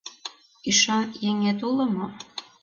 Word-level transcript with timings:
Ӱшан 0.69 1.05
еҥет 1.29 1.59
уло 1.67 1.85
мо? 1.95 2.05